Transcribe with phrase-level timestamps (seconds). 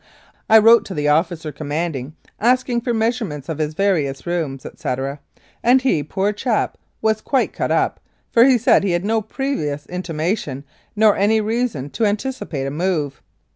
[0.49, 5.19] I wrote to the officer com manding asking for measurements of his various rooms, etc.,
[5.61, 7.99] and he, poor chap, was quite cut up,
[8.31, 10.63] for he said he had no previous intimation
[10.95, 13.21] nor any reason to antici pate a move.